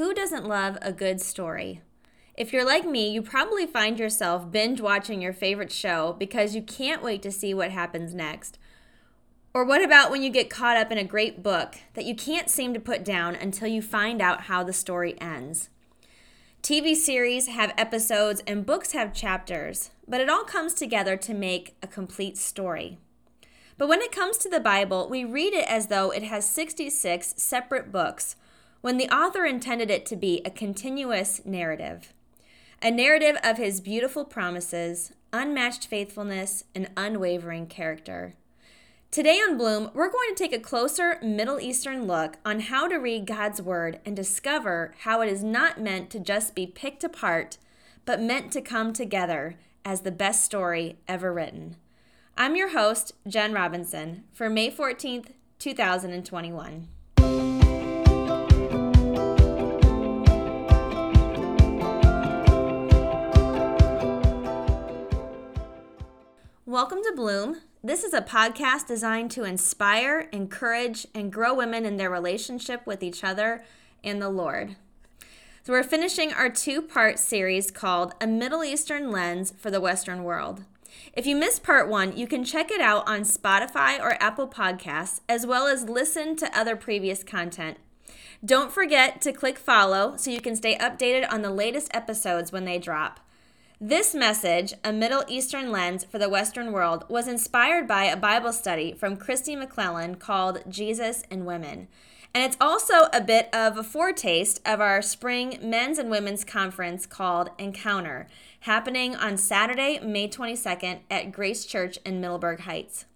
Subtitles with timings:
[0.00, 1.82] who doesn't love a good story?
[2.34, 6.62] If you're like me, you probably find yourself binge watching your favorite show because you
[6.62, 8.58] can't wait to see what happens next.
[9.52, 12.48] Or what about when you get caught up in a great book that you can't
[12.48, 15.68] seem to put down until you find out how the story ends?
[16.62, 21.76] TV series have episodes and books have chapters, but it all comes together to make
[21.82, 22.96] a complete story.
[23.76, 27.34] But when it comes to the Bible, we read it as though it has 66
[27.36, 28.36] separate books
[28.80, 32.12] when the author intended it to be a continuous narrative.
[32.82, 38.34] A narrative of his beautiful promises, unmatched faithfulness, and unwavering character.
[39.10, 42.96] Today on Bloom, we're going to take a closer Middle Eastern look on how to
[42.96, 47.58] read God's Word and discover how it is not meant to just be picked apart,
[48.06, 51.76] but meant to come together as the best story ever written.
[52.38, 56.88] I'm your host, Jen Robinson, for May 14th, 2021.
[66.70, 67.62] Welcome to Bloom.
[67.82, 73.02] This is a podcast designed to inspire, encourage, and grow women in their relationship with
[73.02, 73.64] each other
[74.04, 74.76] and the Lord.
[75.64, 80.22] So, we're finishing our two part series called A Middle Eastern Lens for the Western
[80.22, 80.62] World.
[81.12, 85.22] If you missed part one, you can check it out on Spotify or Apple Podcasts,
[85.28, 87.78] as well as listen to other previous content.
[88.44, 92.64] Don't forget to click follow so you can stay updated on the latest episodes when
[92.64, 93.18] they drop.
[93.82, 98.52] This message, A Middle Eastern Lens for the Western World, was inspired by a Bible
[98.52, 101.88] study from Kristi McLelland called Jesus and Women.
[102.34, 107.06] And it's also a bit of a foretaste of our spring men's and women's conference
[107.06, 108.28] called Encounter,
[108.60, 113.06] happening on Saturday, May 22nd at Grace Church in Middleburg Heights.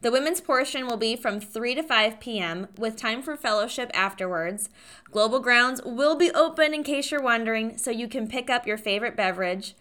[0.00, 2.66] The women's portion will be from 3 to 5 p.m.
[2.76, 4.70] with time for fellowship afterwards.
[5.12, 8.78] Global Grounds will be open in case you're wondering, so you can pick up your
[8.78, 9.76] favorite beverage.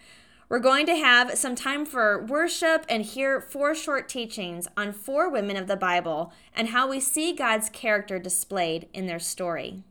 [0.49, 5.29] We're going to have some time for worship and hear four short teachings on four
[5.29, 9.83] women of the Bible and how we see God's character displayed in their story.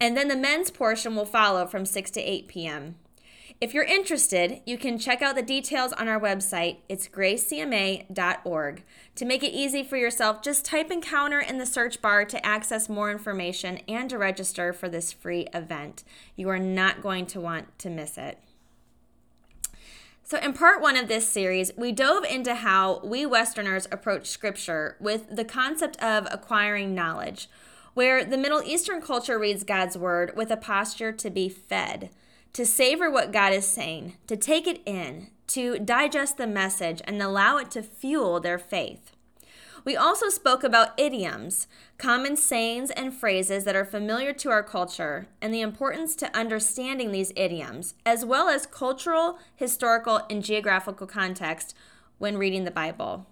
[0.00, 2.94] And then the men's portion will follow from 6 to 8 p.m.
[3.60, 6.76] If you're interested, you can check out the details on our website.
[6.88, 8.84] It's gracecma.org.
[9.16, 12.88] To make it easy for yourself, just type Encounter in the search bar to access
[12.88, 16.04] more information and to register for this free event.
[16.36, 18.38] You are not going to want to miss it.
[20.30, 24.96] So, in part one of this series, we dove into how we Westerners approach scripture
[25.00, 27.50] with the concept of acquiring knowledge,
[27.94, 32.10] where the Middle Eastern culture reads God's word with a posture to be fed,
[32.52, 37.20] to savor what God is saying, to take it in, to digest the message, and
[37.20, 39.10] allow it to fuel their faith.
[39.84, 45.28] We also spoke about idioms, common sayings and phrases that are familiar to our culture,
[45.40, 51.74] and the importance to understanding these idioms, as well as cultural, historical, and geographical context
[52.18, 53.26] when reading the Bible.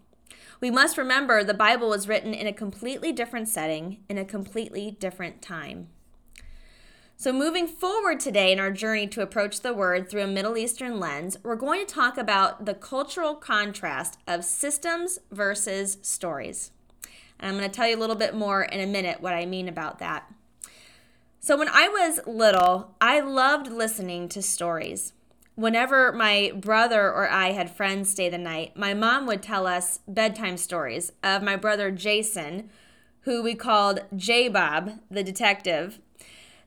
[0.61, 4.91] We must remember the Bible was written in a completely different setting, in a completely
[4.91, 5.89] different time.
[7.21, 11.01] So, moving forward today in our journey to approach the word through a Middle Eastern
[11.01, 16.71] lens, we're going to talk about the cultural contrast of systems versus stories.
[17.41, 19.47] And I'm going to tell you a little bit more in a minute what I
[19.47, 20.33] mean about that.
[21.41, 25.13] So, when I was little, I loved listening to stories.
[25.57, 29.99] Whenever my brother or I had friends stay the night, my mom would tell us
[30.07, 32.71] bedtime stories of my brother Jason,
[33.23, 35.99] who we called J Bob, the detective,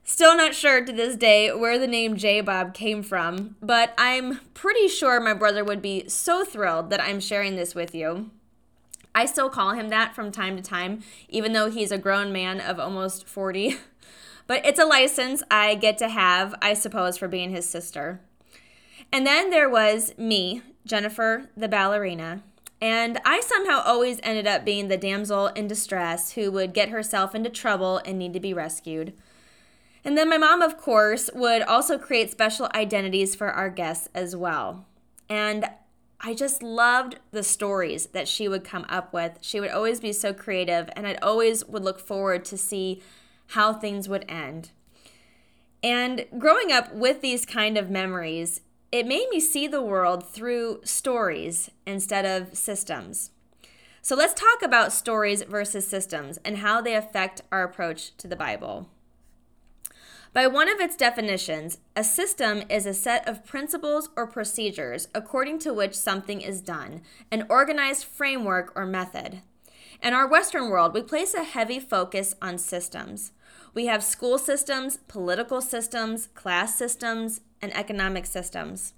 [0.04, 4.40] Still not sure to this day where the name J Bob came from, but I'm
[4.52, 8.30] pretty sure my brother would be so thrilled that I'm sharing this with you.
[9.14, 12.60] I still call him that from time to time, even though he's a grown man
[12.60, 13.76] of almost 40.
[14.48, 18.20] But it's a license I get to have, I suppose, for being his sister.
[19.12, 22.42] And then there was me, Jennifer the ballerina.
[22.80, 27.34] And I somehow always ended up being the damsel in distress who would get herself
[27.34, 29.12] into trouble and need to be rescued.
[30.04, 34.34] And then my mom, of course, would also create special identities for our guests as
[34.34, 34.86] well.
[35.28, 35.66] And
[36.20, 39.38] I just loved the stories that she would come up with.
[39.40, 43.02] She would always be so creative, and I'd always would look forward to see
[43.48, 44.70] how things would end.
[45.82, 48.60] And growing up with these kind of memories,
[48.92, 53.30] it made me see the world through stories instead of systems.
[54.00, 58.36] So let's talk about stories versus systems and how they affect our approach to the
[58.36, 58.88] Bible.
[60.34, 65.58] By one of its definitions, a system is a set of principles or procedures according
[65.58, 69.42] to which something is done, an organized framework or method.
[70.02, 73.32] In our Western world, we place a heavy focus on systems.
[73.74, 78.94] We have school systems, political systems, class systems, and economic systems.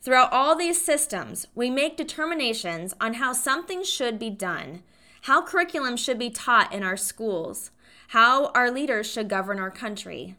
[0.00, 4.82] Throughout all these systems, we make determinations on how something should be done,
[5.22, 7.70] how curriculum should be taught in our schools,
[8.08, 10.36] how our leaders should govern our country.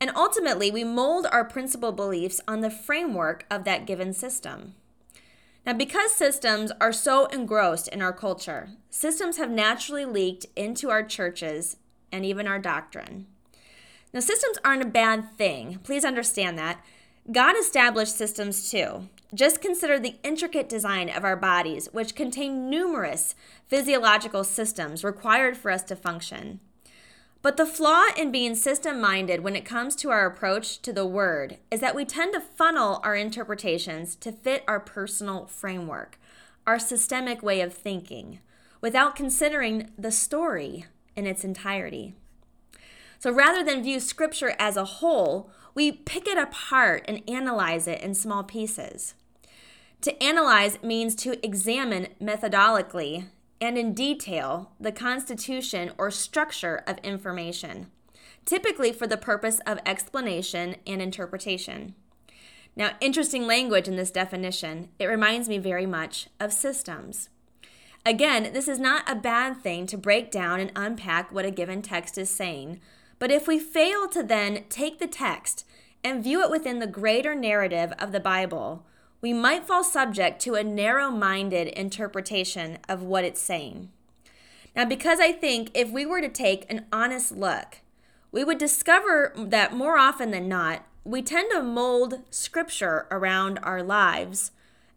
[0.00, 4.74] And ultimately, we mold our principal beliefs on the framework of that given system.
[5.66, 11.02] Now, because systems are so engrossed in our culture, systems have naturally leaked into our
[11.02, 11.76] churches
[12.10, 13.26] and even our doctrine.
[14.12, 15.78] Now, systems aren't a bad thing.
[15.84, 16.82] Please understand that.
[17.30, 19.08] God established systems too.
[19.32, 23.36] Just consider the intricate design of our bodies, which contain numerous
[23.68, 26.58] physiological systems required for us to function.
[27.42, 31.06] But the flaw in being system minded when it comes to our approach to the
[31.06, 36.18] word is that we tend to funnel our interpretations to fit our personal framework,
[36.66, 38.40] our systemic way of thinking,
[38.82, 40.84] without considering the story
[41.16, 42.14] in its entirety.
[43.18, 48.02] So rather than view scripture as a whole, we pick it apart and analyze it
[48.02, 49.14] in small pieces.
[50.02, 53.26] To analyze means to examine methodologically
[53.60, 57.88] and in detail the constitution or structure of information,
[58.44, 61.94] typically for the purpose of explanation and interpretation.
[62.76, 64.88] Now, interesting language in this definition.
[64.98, 67.28] It reminds me very much of systems.
[68.06, 71.82] Again, this is not a bad thing to break down and unpack what a given
[71.82, 72.80] text is saying,
[73.18, 75.66] but if we fail to then take the text
[76.02, 78.86] and view it within the greater narrative of the Bible,
[79.20, 83.90] we might fall subject to a narrow minded interpretation of what it's saying.
[84.74, 87.78] Now, because I think if we were to take an honest look,
[88.32, 93.82] we would discover that more often than not, we tend to mold Scripture around our
[93.82, 94.52] lives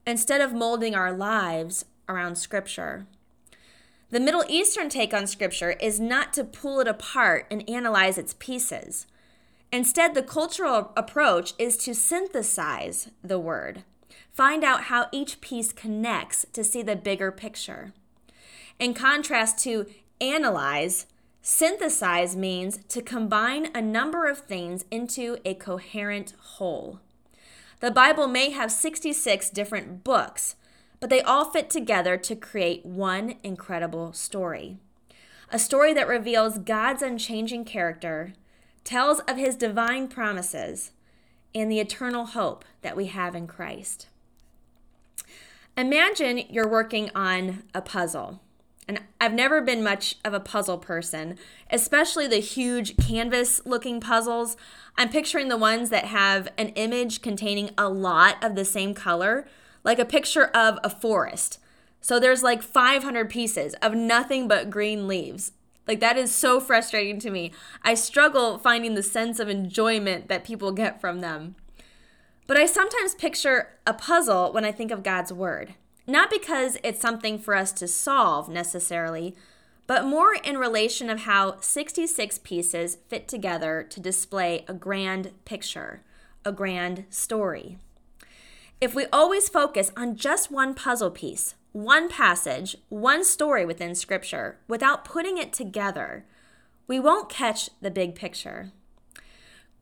[0.06, 3.08] instead of molding our lives around Scripture.
[4.10, 8.36] The Middle Eastern take on Scripture is not to pull it apart and analyze its
[8.38, 9.08] pieces.
[9.72, 13.84] Instead, the cultural approach is to synthesize the Word.
[14.34, 17.94] Find out how each piece connects to see the bigger picture.
[18.80, 19.86] In contrast to
[20.20, 21.06] analyze,
[21.44, 27.00] synthesize means to combine a number of things into a coherent whole.
[27.80, 30.56] The Bible may have 66 different books,
[31.00, 34.78] but they all fit together to create one incredible story.
[35.52, 38.34] A story that reveals God's unchanging character,
[38.84, 40.90] tells of his divine promises,
[41.54, 44.08] and the eternal hope that we have in Christ.
[45.76, 48.40] Imagine you're working on a puzzle.
[48.88, 51.38] And I've never been much of a puzzle person,
[51.72, 54.56] especially the huge canvas looking puzzles.
[54.98, 59.48] I'm picturing the ones that have an image containing a lot of the same color,
[59.84, 61.60] like a picture of a forest.
[62.02, 65.54] So there's like 500 pieces of nothing but green leaves.
[65.88, 67.52] Like that is so frustrating to me.
[67.82, 71.56] I struggle finding the sense of enjoyment that people get from them.
[72.46, 75.76] But I sometimes picture a puzzle when I think of God's Word.
[76.06, 79.36] Not because it's something for us to solve necessarily,
[79.88, 86.02] but more in relation of how 66 pieces fit together to display a grand picture,
[86.44, 87.78] a grand story.
[88.82, 94.58] If we always focus on just one puzzle piece, one passage, one story within Scripture,
[94.68, 96.26] without putting it together,
[96.88, 98.72] we won't catch the big picture.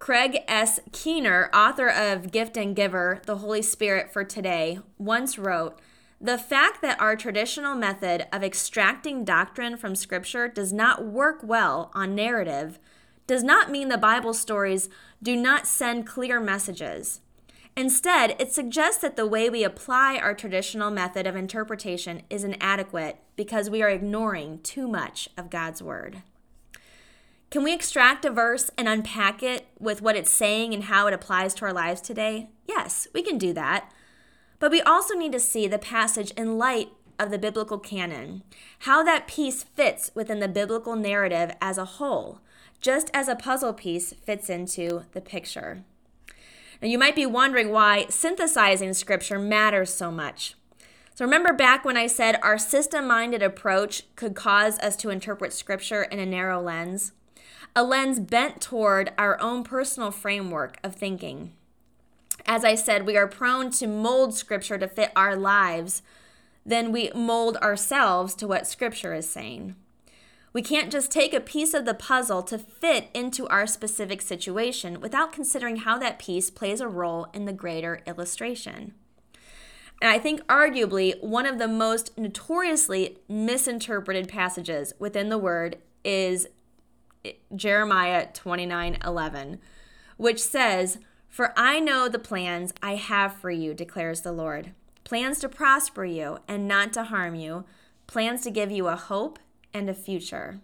[0.02, 0.80] Craig S.
[0.92, 5.78] Keener, author of Gift and Giver, The Holy Spirit for Today, once wrote
[6.20, 11.92] The fact that our traditional method of extracting doctrine from Scripture does not work well
[11.94, 12.80] on narrative
[13.28, 14.90] does not mean the Bible stories
[15.22, 17.22] do not send clear messages.
[17.78, 23.18] Instead, it suggests that the way we apply our traditional method of interpretation is inadequate
[23.36, 26.24] because we are ignoring too much of God's Word.
[27.52, 31.14] Can we extract a verse and unpack it with what it's saying and how it
[31.14, 32.50] applies to our lives today?
[32.66, 33.92] Yes, we can do that.
[34.60, 38.44] But we also need to see the passage in light of the biblical canon,
[38.80, 42.40] how that piece fits within the biblical narrative as a whole,
[42.80, 45.84] just as a puzzle piece fits into the picture.
[46.82, 50.56] Now, you might be wondering why synthesizing scripture matters so much.
[51.16, 55.52] So, remember back when I said our system minded approach could cause us to interpret
[55.52, 57.12] scripture in a narrow lens?
[57.76, 61.54] A lens bent toward our own personal framework of thinking.
[62.46, 66.02] As I said, we are prone to mold Scripture to fit our lives,
[66.66, 69.76] then we mold ourselves to what Scripture is saying.
[70.54, 75.00] We can't just take a piece of the puzzle to fit into our specific situation
[75.00, 78.94] without considering how that piece plays a role in the greater illustration.
[80.02, 86.48] And I think, arguably, one of the most notoriously misinterpreted passages within the Word is
[87.56, 89.60] Jeremiah 29 11,
[90.18, 94.72] which says, For I know the plans I have for you, declares the Lord
[95.04, 97.66] plans to prosper you and not to harm you,
[98.08, 99.40] plans to give you a hope
[99.74, 100.60] and a future.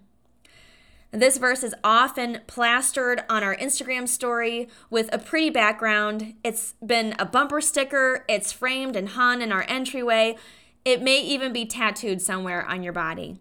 [1.11, 6.35] This verse is often plastered on our Instagram story with a pretty background.
[6.43, 10.37] It's been a bumper sticker, it's framed and hung in our entryway.
[10.83, 13.39] It may even be tattooed somewhere on your body.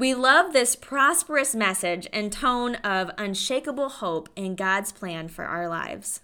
[0.00, 5.68] We love this prosperous message and tone of unshakable hope in God's plan for our
[5.68, 6.20] lives.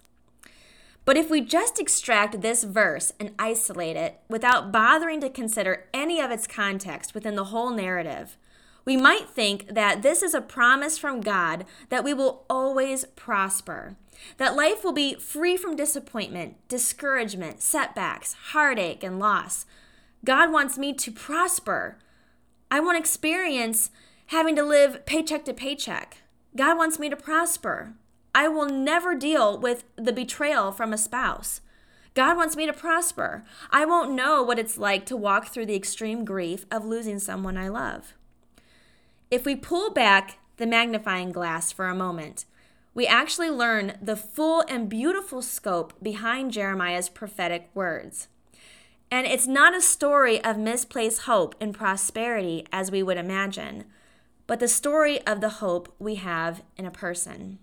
[1.05, 6.19] But if we just extract this verse and isolate it without bothering to consider any
[6.19, 8.35] of its context within the whole narrative,
[8.83, 13.95] we might think that this is a promise from God that we will always prosper,
[14.37, 19.67] that life will be free from disappointment, discouragement, setbacks, heartache, and loss.
[20.25, 21.99] God wants me to prosper.
[22.69, 23.89] I want to experience
[24.27, 26.17] having to live paycheck to paycheck.
[26.55, 27.93] God wants me to prosper.
[28.35, 31.61] I will never deal with the betrayal from a spouse.
[32.13, 33.43] God wants me to prosper.
[33.69, 37.57] I won't know what it's like to walk through the extreme grief of losing someone
[37.57, 38.15] I love.
[39.29, 42.45] If we pull back the magnifying glass for a moment,
[42.93, 48.27] we actually learn the full and beautiful scope behind Jeremiah's prophetic words.
[49.09, 53.85] And it's not a story of misplaced hope and prosperity as we would imagine,
[54.47, 57.59] but the story of the hope we have in a person.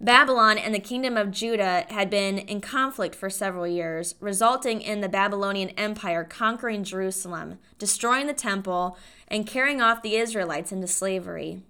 [0.00, 5.00] Babylon and the kingdom of Judah had been in conflict for several years, resulting in
[5.00, 11.62] the Babylonian Empire conquering Jerusalem, destroying the temple, and carrying off the Israelites into slavery.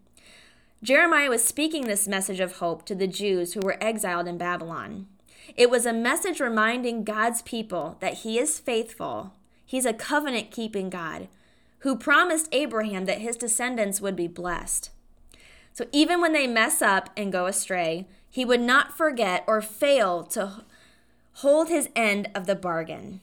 [0.82, 5.06] Jeremiah was speaking this message of hope to the Jews who were exiled in Babylon.
[5.56, 9.32] It was a message reminding God's people that He is faithful,
[9.64, 11.28] He's a covenant keeping God
[11.84, 14.88] who promised Abraham that his descendants would be blessed.
[15.74, 20.24] So even when they mess up and go astray, he would not forget or fail
[20.24, 20.62] to
[21.34, 23.20] hold his end of the bargain.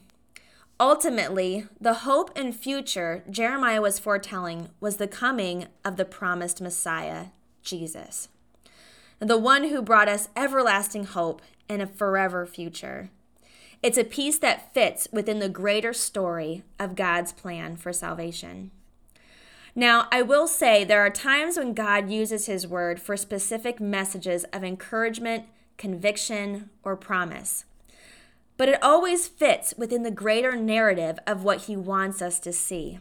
[0.78, 7.26] Ultimately, the hope and future Jeremiah was foretelling was the coming of the promised Messiah,
[7.64, 8.28] Jesus,
[9.18, 13.10] the one who brought us everlasting hope and a forever future.
[13.82, 18.70] It's a piece that fits within the greater story of God's plan for salvation.
[19.74, 24.44] Now, I will say there are times when God uses His word for specific messages
[24.52, 25.46] of encouragement,
[25.78, 27.64] conviction, or promise.
[28.58, 33.00] But it always fits within the greater narrative of what He wants us to see.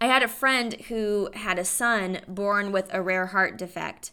[0.00, 4.12] I had a friend who had a son born with a rare heart defect.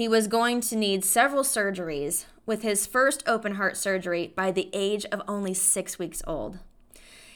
[0.00, 4.70] He was going to need several surgeries, with his first open heart surgery by the
[4.72, 6.58] age of only six weeks old.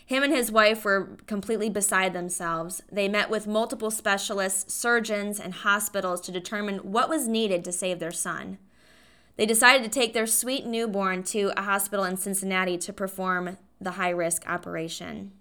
[0.06, 2.83] Him and his wife were completely beside themselves.
[2.90, 7.99] They met with multiple specialists, surgeons, and hospitals to determine what was needed to save
[7.99, 8.56] their son.
[9.37, 13.90] They decided to take their sweet newborn to a hospital in Cincinnati to perform the
[13.90, 15.33] high risk operation.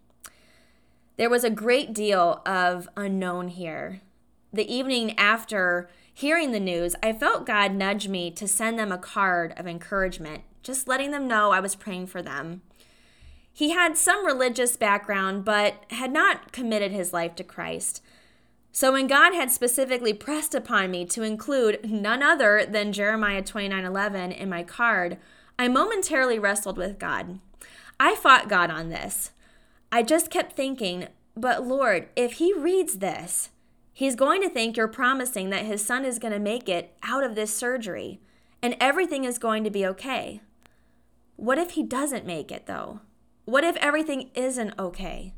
[1.15, 4.01] There was a great deal of unknown here.
[4.51, 8.97] The evening after hearing the news, I felt God nudge me to send them a
[8.97, 12.61] card of encouragement, just letting them know I was praying for them.
[13.51, 18.01] He had some religious background, but had not committed his life to Christ.
[18.71, 24.31] So when God had specifically pressed upon me to include none other than Jeremiah 29:11
[24.31, 25.17] in my card,
[25.59, 27.39] I momentarily wrestled with God.
[27.99, 29.29] I fought God on this.
[29.91, 33.49] I just kept thinking, but Lord, if he reads this,
[33.93, 37.23] he's going to think you're promising that his son is going to make it out
[37.23, 38.19] of this surgery
[38.61, 40.41] and everything is going to be okay.
[41.35, 43.01] What if he doesn't make it though?
[43.45, 45.33] What if everything isn't okay?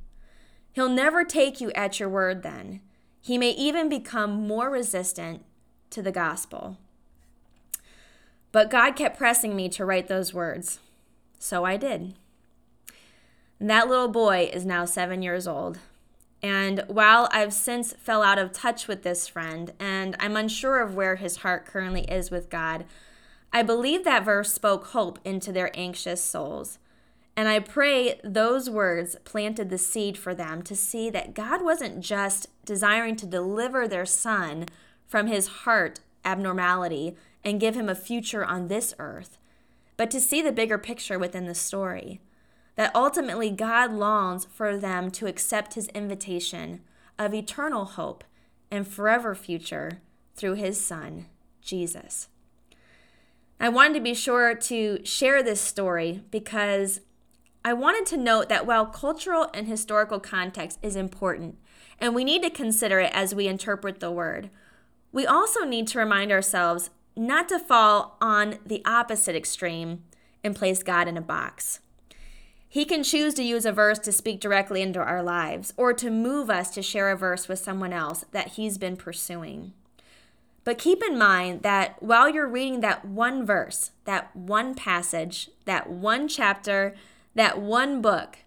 [0.71, 2.81] He'll never take you at your word then.
[3.21, 5.43] He may even become more resistant
[5.89, 6.77] to the gospel.
[8.51, 10.79] But God kept pressing me to write those words.
[11.39, 12.13] So I did.
[13.59, 15.79] that little boy is now seven years old.
[16.45, 20.93] And while I've since fell out of touch with this friend, and I'm unsure of
[20.93, 22.85] where his heart currently is with God,
[23.51, 26.77] I believe that verse spoke hope into their anxious souls.
[27.35, 32.01] And I pray those words planted the seed for them to see that God wasn't
[32.01, 34.67] just desiring to deliver their son
[35.07, 39.39] from his heart abnormality and give him a future on this earth,
[39.97, 42.21] but to see the bigger picture within the story.
[42.75, 46.81] That ultimately God longs for them to accept his invitation
[47.17, 48.23] of eternal hope
[48.69, 50.01] and forever future
[50.35, 51.27] through his son,
[51.61, 52.27] Jesus.
[53.59, 56.99] I wanted to be sure to share this story because
[57.63, 61.57] I wanted to note that while cultural and historical context is important,
[61.99, 64.49] and we need to consider it as we interpret the word,
[65.11, 70.03] we also need to remind ourselves not to fall on the opposite extreme
[70.43, 71.79] and place God in a box.
[72.67, 76.09] He can choose to use a verse to speak directly into our lives or to
[76.09, 79.73] move us to share a verse with someone else that he's been pursuing.
[80.65, 85.89] But keep in mind that while you're reading that one verse, that one passage, that
[85.89, 86.95] one chapter,
[87.35, 88.39] that one book,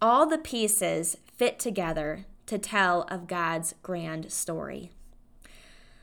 [0.00, 4.90] all the pieces fit together to tell of God's grand story.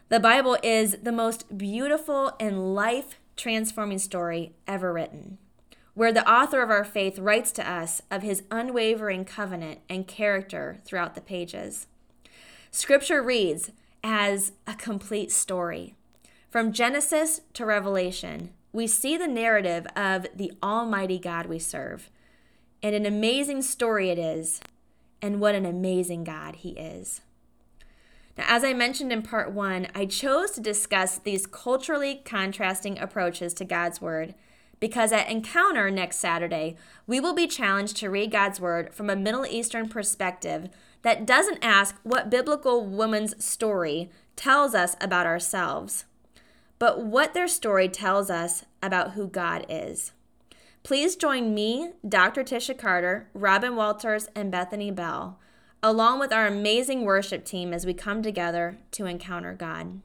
[0.10, 5.40] The Bible is the most beautiful and life transforming story ever written
[5.98, 10.78] where the author of our faith writes to us of his unwavering covenant and character
[10.86, 11.88] throughout the pages.
[12.70, 13.72] Scripture reads
[14.04, 15.96] as a complete story.
[16.52, 22.12] From Genesis to Revelation, we see the narrative of the Almighty God we serve.
[22.84, 24.62] And an amazing story it is,
[25.20, 27.22] and what an amazing God He is.
[28.38, 33.56] Now, as I mentioned in part one, I chose to discuss these culturally contrasting approaches
[33.56, 34.36] to God's Word
[34.80, 39.16] because at Encounter next Saturday, we will be challenged to read God's Word from a
[39.16, 40.70] Middle Eastern perspective
[41.02, 46.06] that doesn't ask what biblical woman's story tells us about ourselves,
[46.80, 50.12] but what their story tells us about who God is.
[50.84, 52.44] Please join me, Dr.
[52.44, 55.40] Tisha Carter, Robin Walters, and Bethany Bell,
[55.84, 60.02] along with our amazing worship team as we come together to encounter God.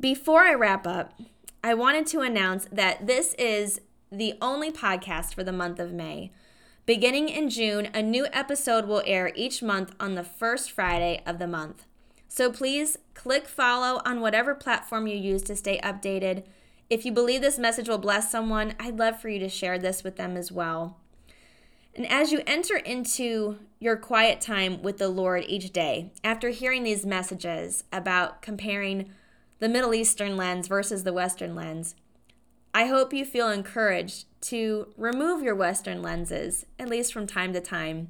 [0.00, 1.12] Before I wrap up,
[1.62, 3.80] I wanted to announce that this is
[4.12, 6.30] the only podcast for the month of May.
[6.86, 11.38] Beginning in June, a new episode will air each month on the first Friday of
[11.38, 11.84] the month.
[12.28, 16.44] So please click follow on whatever platform you use to stay updated.
[16.88, 20.04] If you believe this message will bless someone, I'd love for you to share this
[20.04, 20.96] with them as well.
[21.94, 26.84] And as you enter into your quiet time with the Lord each day, after hearing
[26.84, 29.10] these messages about comparing
[29.58, 31.94] the Middle Eastern lens versus the Western lens.
[32.74, 37.60] I hope you feel encouraged to remove your Western lenses, at least from time to
[37.60, 38.08] time,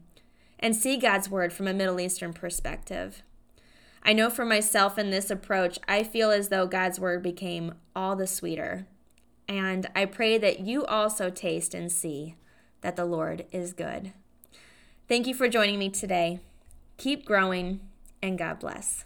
[0.59, 3.23] and see God's Word from a Middle Eastern perspective.
[4.03, 8.17] I know for myself in this approach, I feel as though God's Word became all
[8.17, 8.87] the sweeter.
[9.49, 12.35] And I pray that you also taste and see
[12.83, 14.13] that the Lord is good.
[15.09, 16.41] Thank you for joining me today.
[16.99, 17.81] Keep growing,
[18.21, 19.05] and God bless.